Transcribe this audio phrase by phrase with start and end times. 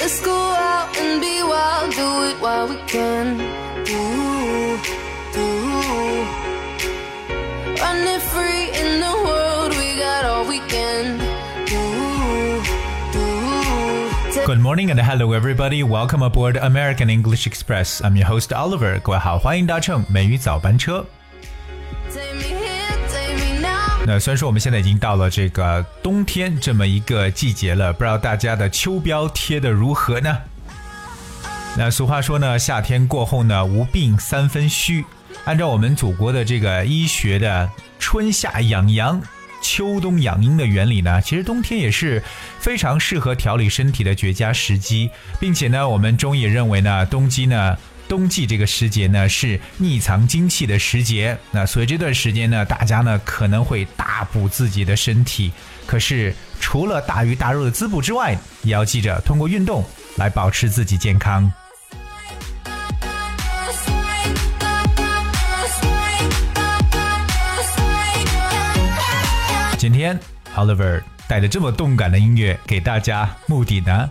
[0.00, 3.40] Let's go out and be wild, do it while we can.
[3.90, 4.78] Ooh,
[5.36, 6.24] ooh.
[7.80, 11.20] Running free in the world, we got all weekend.
[11.72, 12.62] Ooh,
[13.16, 14.46] ooh.
[14.46, 15.82] Good morning and hello everybody.
[15.82, 18.00] Welcome aboard American English Express.
[18.00, 19.00] I'm your host Oliver.
[19.00, 21.04] 各位好，欢迎搭乘美语早班车。
[24.03, 30.37] 那虽然说我们现在已经到了这个冬天这么一个季节了，不知道大家的秋膘贴的如何呢？
[31.77, 35.05] 那俗话说呢，夏天过后呢，无病三分虚。
[35.45, 37.69] 按照我们祖国的这个医学的
[37.99, 39.21] 春夏养阳、
[39.61, 42.21] 秋冬养阴的原理呢，其实冬天也是
[42.59, 47.77] 非常适合调理身体的绝佳时机，并且呢，我们中医也认为呢，冬季呢。
[48.11, 55.49] 冬季这个时节呢是匿藏精气的时节，那所以这段时间呢，大家呢可能会大补自己的身体。
[55.85, 59.81] 可是除了大鱼大肉的滋补之外，也要记着通过运动
[60.17, 61.49] 来保持自己健康。
[69.77, 70.19] 今天
[70.53, 74.09] Oliver 带着这么动感的音乐给大家，目的呢，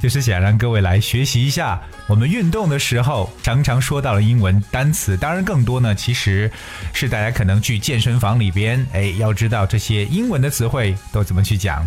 [0.00, 5.16] 就是想让各位来学习一下我们运动的时候常常说到的英文单词。
[5.16, 6.50] 当然，更多呢，其实
[6.92, 11.86] 是大家可能去健身房里边，哎，要知道这些英文的词汇都怎么去讲。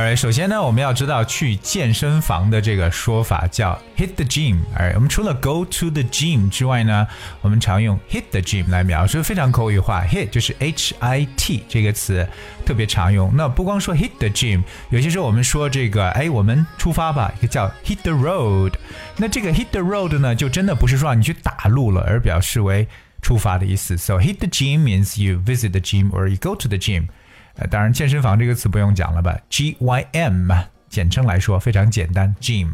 [0.00, 4.58] 而首先呢，我们要知道去健身房的这个说法叫 hit the gym。
[4.72, 7.04] 而我们除了 go to the gym 之外呢，
[7.40, 10.04] 我们常用 hit the gym 来描述，非常口语化。
[10.06, 12.24] hit 就是 h i t 这个词
[12.64, 13.32] 特别常用。
[13.34, 18.74] 那不光说 hit the gym，有些时候我们说这个，哎，我们出发吧，一个叫 hit the road。
[19.16, 22.86] 那这个 hit the road 呢，就真的不是说让你去打路了，而表示为
[23.20, 23.98] 出发的意思。
[23.98, 27.08] So hit the gym means you visit the gym or you go to the gym。
[27.57, 29.37] 呃，当然，健身房这个词不用讲了吧？
[29.49, 30.51] G Y M，
[30.89, 32.71] 简称来说非常简单，gym。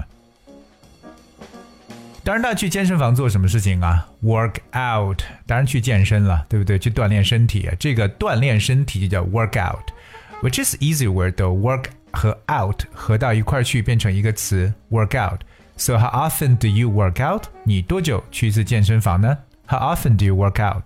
[2.23, 4.07] 当然，大家去健身房做什么事情啊？
[4.23, 6.77] Work out，当然去健身了，对不对？
[6.77, 16.67] 去锻炼身体，这个锻炼身体就叫 work out，which is easy word 的 work 和 out 合到一块儿去变成一个词 work out。So how often do
[16.67, 17.45] you work out？
[17.63, 19.37] 你多久去一次健身房呢？
[19.65, 20.83] How often do you work out？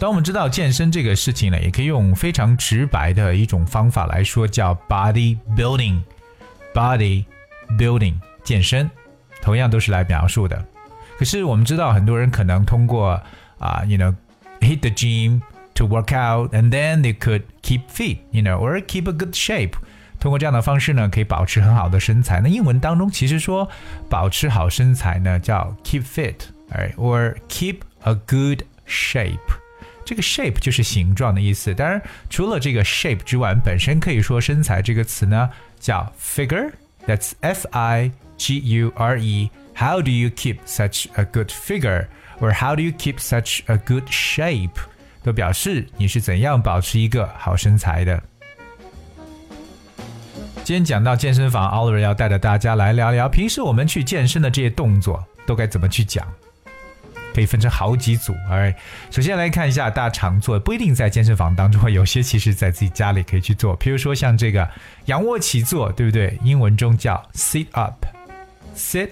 [0.00, 7.24] 当我们知道健身这个事情呢，也可以用非常直白的一种方法来说，叫 body building。body
[7.78, 8.90] building 健身，
[9.40, 10.62] 同样都是来描述的。
[11.18, 13.18] 可是我们知道，很多人可能通过
[13.58, 14.14] 啊、y o u know
[14.60, 15.40] hit the gym
[15.74, 19.72] to work out，and then they could keep fit，you know，or keep a good shape。
[20.20, 22.40] 通过这样的方式呢，可以保持很好的身材。
[22.42, 23.66] 那英文当中其实说
[24.10, 26.36] 保持好身材呢，叫 keep fit，
[26.70, 29.38] 哎，or keep a good shape。
[30.05, 31.73] 这个 shape 就是形状的意思。
[31.73, 39.49] 当然，除了这个 shape 之外，本身可以说身材这个词呢叫 figure，that's F I G U R E。
[39.73, 42.07] How do you keep such a good figure?
[42.39, 44.69] Or how do you keep such a good shape?
[45.23, 48.21] 都表示你是怎样保持一个好身材的。
[50.63, 56.27] 今天讲到健身房，Oliver 要带着大家来聊聊，平时我们去健身的这些动作都该怎么去讲。
[57.33, 58.33] 可以分成好几组。
[58.49, 58.73] 而
[59.09, 63.75] 首先来看一下大家常做，不一定在健身房当中，有些其实在自己家里可以去做。
[63.75, 64.69] 比如说像这个
[65.05, 66.37] 仰卧起坐，对不对？
[66.43, 69.09] 英文中叫 sit up，sit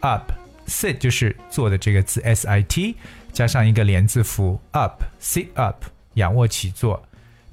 [0.00, 2.96] up，sit 就是做的这个字 s i t
[3.32, 7.02] 加上一个连字符 up，sit up，仰卧起坐。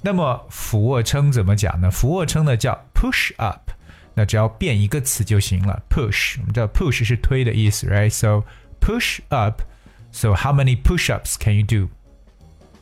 [0.00, 1.90] 那么俯卧撑怎么讲呢？
[1.90, 3.70] 俯卧撑呢叫 push up，
[4.14, 6.36] 那只要变一个词就行了，push。
[6.38, 8.44] 我们知道 push 是推的意思，right？So
[8.80, 9.62] push up。
[10.11, 11.89] So how many push-ups can you do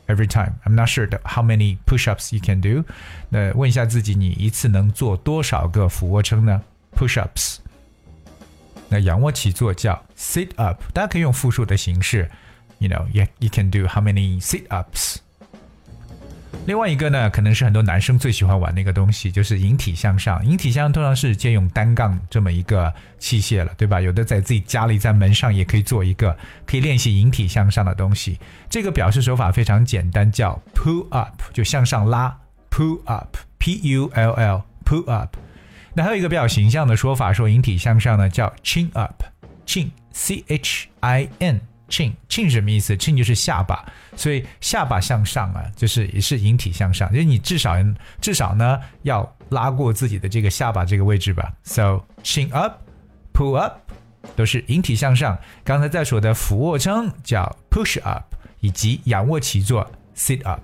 [0.06, 0.54] every time?
[0.64, 2.84] I'm not sure how many push-ups you can do.
[3.30, 6.62] 那问一下自己，你一次能做多少个俯卧撑呢？
[6.94, 7.58] Push-ups。
[8.88, 12.30] 那仰卧起坐叫 sit up，大家可以用复数的形式。
[12.78, 15.16] You know, you you can do how many sit-ups?
[16.67, 20.45] 另外一个呢，可能是很多男生最喜欢玩的一个东西，就是引体向上。
[20.45, 24.01] 引体向上通常是借用单杠这么一个器械了，对吧？
[24.01, 28.37] 有的在自己家里在门上也可以做一个，可以练习引体向上的东西。
[28.69, 32.37] 这个表示手法非常简单，叫 pull up，就向上拉
[32.69, 35.37] ，pull up，p u l l，pull up。
[35.93, 41.61] 那还有一个比较形象的说法，说引体向上呢，叫 chin up，chin，c h i n。
[41.89, 43.85] Chin chin 什么意思？chin 就是下巴，
[44.15, 47.75] 所以下巴向上啊，就是也是引体向上，就是你至少
[48.21, 51.53] 至少呢要拉过自己的这个下巴这个位置吧。
[51.63, 52.81] So chin up,
[53.33, 53.79] pull up
[54.35, 55.37] 都是引体向上。
[55.63, 58.23] 刚才在说的俯卧撑叫 push up，
[58.59, 60.61] 以及仰卧起坐 sit up。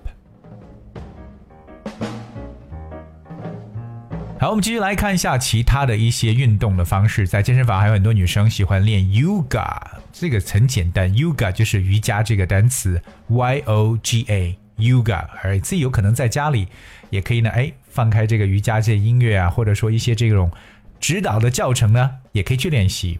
[4.44, 7.26] 好，我们继续来看一下其他的一些运动的方式。
[7.26, 9.74] 在健身房还有很多女生喜欢练 yoga，
[10.12, 15.24] 这个很简单，yoga 就是瑜伽这个单词，y o g a yoga。
[15.42, 16.68] 而自己有可能在家里
[17.08, 20.50] 也可以呢，哎，放开这个瑜伽这音乐啊，或者说一些这种
[21.00, 23.18] 指导的教程呢，也可以去练习。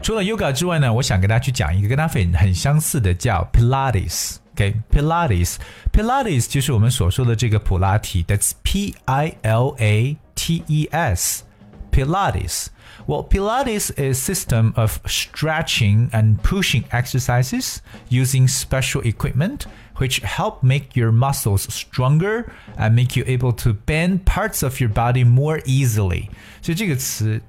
[0.00, 4.36] 除了 yoga 之外呢，我想跟大家去讲一个跟它很很相似的，叫 Pilates。
[4.53, 12.67] OK，Pilates，Pilates 就是我们所说的这个普拉提，That's P I L A T E S。Pilates.
[13.07, 19.65] Well, Pilates is a system of stretching and pushing exercises using special equipment
[19.97, 24.89] which help make your muscles stronger and make you able to bend parts of your
[24.89, 26.29] body more easily.
[26.61, 27.41] 所以这个词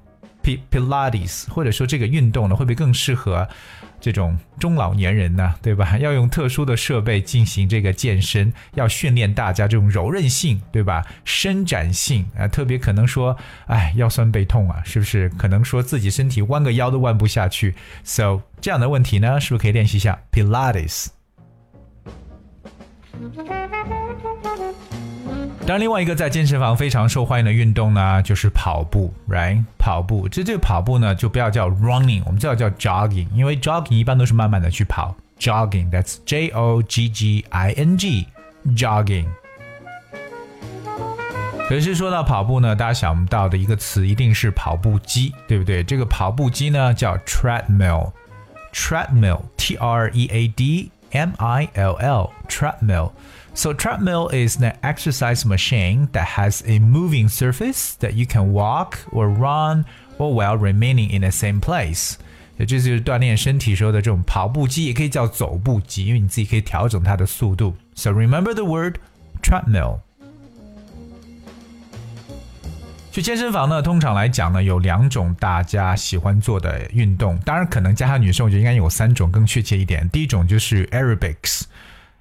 [0.43, 3.47] Pilates 或者说这个运动呢，会不会更适合
[4.01, 5.55] 这种中老年人呢？
[5.61, 5.97] 对吧？
[5.99, 11.05] 要用特殊的设备进行这个健身，要训练大家这种柔韧性，对吧？
[11.23, 13.37] 伸展性啊，特别可能说，
[13.67, 15.29] 哎，腰酸背痛啊，是不是？
[15.37, 17.73] 可能说自己身体弯个腰都弯不下去
[18.03, 21.07] ，so 这样的问题呢，是不是可以练习一下 Pilates？
[25.65, 29.63] 当然，另外一个在健身房非常受欢迎的运动呢，就是跑步，right？
[29.79, 39.27] 跑步，这这个跑步呢，就不要叫 running，我们叫叫 jogging，因为 jogging 一般都是慢慢的去跑，jogging，that's J O G G I N G，jogging。
[41.69, 45.81] 可是说到跑步呢，大家想不到的一个词一定是跑步机，对不对？
[45.81, 56.36] 这个跑步机呢叫 treadmill，treadmill，T R E A D M I L L，treadmill。So treadmill is an exercise machine that
[56.36, 59.84] has a moving surface that you can walk or run
[60.18, 62.14] or while remaining in the same place.
[62.56, 67.74] 也这就是锻炼身体时候的这种跑步机，也可以叫走步机，因为你自己可以调整它的速度。
[67.94, 68.96] So remember the word
[69.42, 70.00] treadmill.
[73.13, 80.09] 去健身房呢，通常来讲呢，有两种大家喜欢做的运动，当然可能加上女生，我觉得应该有三种更确切一点。
[80.09, 81.65] 第一种就是 aerobics。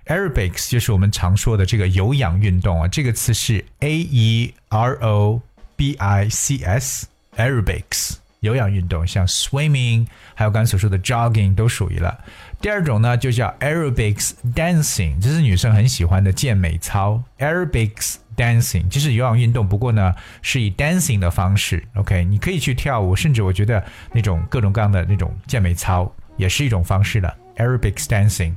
[0.05, 5.41] Aerobics 就是我们常说的这个有氧运动啊，这个词是 A E R O
[5.77, 10.05] B I C S，Aerobics 有氧运动，像 swimming，
[10.35, 12.17] 还有刚才所说的 jogging 都属于了。
[12.61, 17.23] 第二种呢，就叫 Aerobics dancing，这是女生很喜欢的健美操。
[17.39, 20.13] Aerobics dancing 就是有氧运动，不过呢
[20.43, 21.85] 是以 dancing 的方式。
[21.95, 28.55] OK，你可以去跳舞，甚至我觉得那种各种各样的那种健美操也是一种方式的 Aerobics dancing。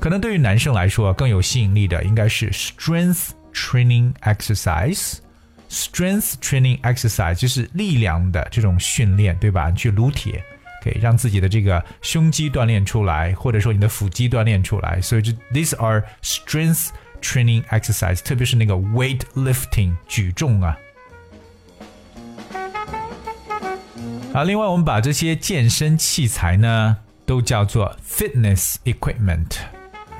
[0.00, 5.18] 可能对于男生来说更有吸引力的应该是 strength training exercise。
[5.72, 9.70] Strength training exercise 就是力量的这种训练，对吧？
[9.72, 10.44] 去撸铁，
[10.84, 15.00] 可以让自己的这个胸肌锻炼出来，或者说你的腹肌锻炼出来。
[15.00, 16.88] 所以这 these are strength
[17.22, 20.76] training exercise，特别是那个 weight lifting 举重啊。
[24.34, 29.56] 好，另外我们把这些健身器材呢都叫做 fitness equipment。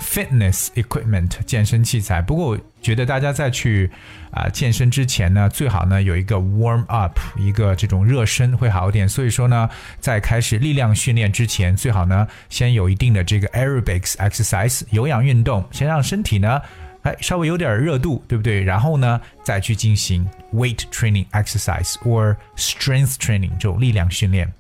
[0.02, 3.90] Fitness equipment 健身器材，不过我觉得大家在去
[4.32, 9.08] 啊健身之前呢，最好呢有一个 warm up，一个这种热身会好一点。
[9.08, 9.70] 所以说呢，
[10.00, 16.60] 在开始力量训练之前，最好呢先有一定的这个 aerobics exercise 有氧运动，先让身体呢
[17.02, 18.62] 哎稍微有点热度，对不对？
[18.62, 24.52] 然后呢再去进行 weight training exercise or strength training 这种力量训练。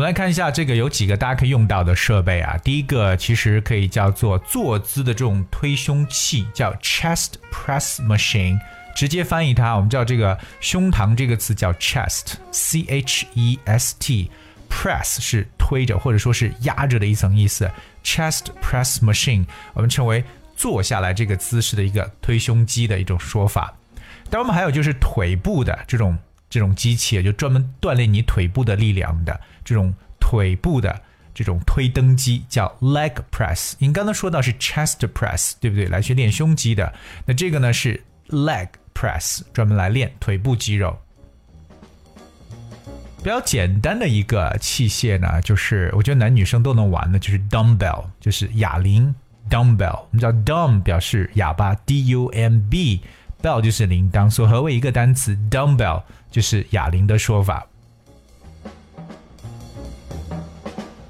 [0.00, 2.56] 我们来看一下这个有几个大家可以用到的设备啊。
[2.64, 8.58] 第一个其实可以叫做坐姿的这种推胸器，叫 chest press machine。
[8.96, 17.70] 直接翻译它，我们知道这个胸膛这个词叫 chest，c h e s t，press 是推着或者说是压着的一层意思。
[18.02, 20.24] chest press machine 我们称为
[20.56, 23.74] 坐下来这个姿势的一个推胸肌的一种说法。
[24.30, 26.16] 但我们还有就是腿部的这种。
[26.50, 31.00] 这种机器就专门锻炼你腿部的力量的这种腿部的
[31.32, 33.74] 这种推蹬机叫 leg press。
[33.78, 35.86] 您刚才说到是 chest press，对不对？
[35.86, 36.92] 来去练胸肌的。
[37.24, 40.98] 那这个呢是 leg press，专门来练腿部肌肉。
[43.22, 49.14] 比较简单的一个器械呢，就是我觉得男女生都能玩的，就是 dumbbell，就是哑铃
[49.48, 50.00] dumbbell。
[50.00, 53.02] 我们知道 dumb 表示哑巴 d u m b
[53.42, 56.02] bell 就是铃铛，所合为一个单词 dumbbell。
[56.30, 57.66] 就是哑铃的说法。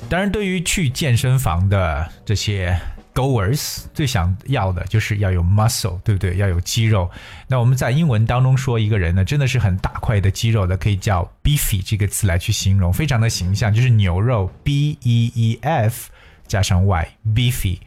[0.09, 2.75] 当然，对于去健身房的这些
[3.15, 6.39] goers，最想要的就是要有 muscle，对不对？
[6.39, 7.11] 要有肌肉。
[7.47, 16.09] 那我们在英文当中说一个人呢，真的是很大块的肌肉的，可以叫 beefy 这个词来去形容，非常的形象，就是牛肉 b e e f
[16.47, 17.79] 加上 y beefy。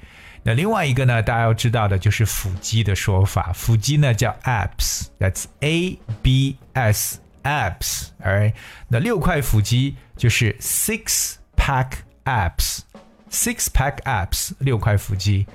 [0.44, 8.52] 那另外一个呢，大家要知道的就是腹肌的说法，腹肌呢叫 abs，that's A B S abs，而
[8.88, 11.92] 那六块腹肌就是 six pack
[12.26, 15.48] abs，six pack abs 六块腹肌。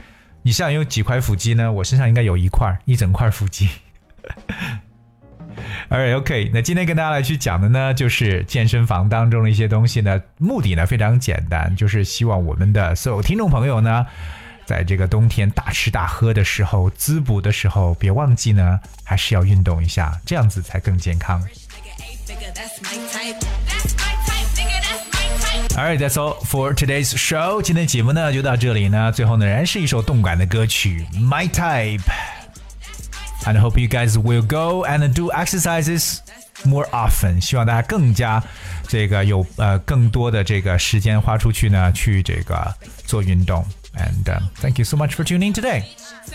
[0.43, 1.71] 你身上有几块腹肌呢？
[1.71, 3.69] 我身上应该有一块，一整块腹肌。
[5.91, 14.07] Alright, OK，那今天跟大家来去讲的呢，就是健身房当中的一些东西呢，目的呢非常简单，就是希望我们的所有听众朋友呢，
[14.69, 21.43] 在这个冬天大吃大喝的时候，滋补的时候，别忘记呢，还是要运动一下，这样子才更健康。
[25.75, 27.63] Alright, that's all for today's show。
[27.63, 32.01] 今天节目呢就到这里呢，最后呢仍然是一首动感的歌曲《My Type》。
[33.47, 36.19] And hope you guys will go and do exercises
[36.65, 37.41] more often。
[37.41, 38.45] 希望大家更加
[38.87, 42.75] 这个有呃更多的这个时间花出去呢，去这个
[43.07, 43.65] 做运动。
[43.99, 45.85] And、uh, thank you so much for tuning in today.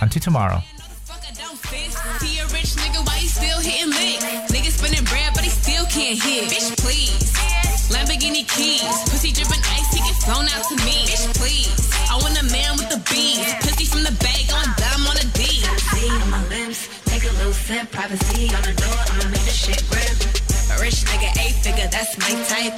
[0.01, 0.61] Until tomorrow.
[7.93, 11.05] Lamborghini keys, pussy dripping ice, he get flown out to me.
[11.05, 11.91] Bitch, please.
[12.09, 14.65] I want a man with the bees, pussy from the bag, on
[15.05, 15.61] on a D.
[15.93, 19.53] See on my limbs, take a little sip, privacy on the door, I'ma make the
[19.53, 19.83] shit.
[20.73, 21.87] A rich nigga, eight figure.
[21.91, 22.73] That's my type,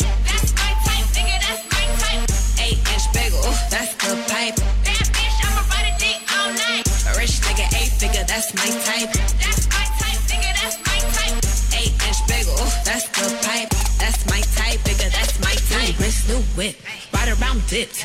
[8.65, 9.13] my type.
[9.13, 11.37] That's my type, nigga, that's my type.
[11.77, 13.69] Eight inch bagel, oh, that's the pipe.
[13.99, 15.99] That's my type, nigga, that's my type.
[15.99, 16.75] Wrist, new whip,
[17.13, 18.03] ride around dips.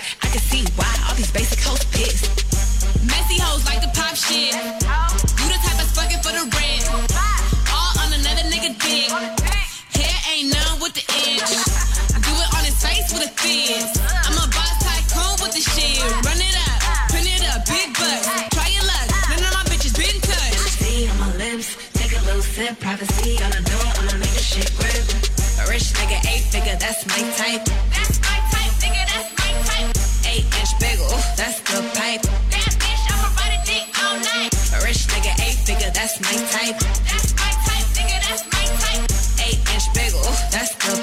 [26.71, 27.65] Figure, that's my type.
[27.91, 29.91] That's my type, nigga, that's my type.
[30.27, 32.23] Eight inch bagel, that's the pipe.
[32.51, 34.53] Bad bitch, I'ma ride a dick all night.
[34.75, 36.79] A rich nigga, eight figure, that's my type.
[37.09, 39.05] That's my type, nigga, that's my type.
[39.47, 41.00] Eight inch bagel, that's the